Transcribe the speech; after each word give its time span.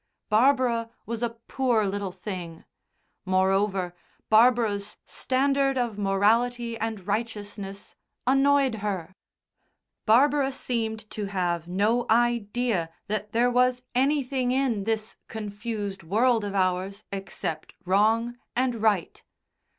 Barbara 0.31 0.89
was 1.05 1.21
a 1.21 1.29
poor 1.45 1.85
little 1.85 2.11
thing. 2.11 2.65
Moreover, 3.23 3.93
Barbara's 4.31 4.97
standard 5.05 5.77
of 5.77 5.99
morality 5.99 6.75
and 6.75 7.05
righteousness 7.05 7.93
annoyed 8.25 8.73
her. 8.81 9.13
Barbara 10.07 10.53
seemed 10.53 11.07
to 11.11 11.25
have 11.25 11.67
no 11.67 12.07
idea 12.09 12.89
that 13.09 13.31
there 13.31 13.51
was 13.51 13.83
anything 13.93 14.49
in 14.49 14.85
this 14.85 15.17
confused 15.27 16.01
world 16.01 16.43
of 16.43 16.55
ours 16.55 17.03
except 17.11 17.75
wrong 17.85 18.39
and 18.55 18.81
right. 18.81 19.23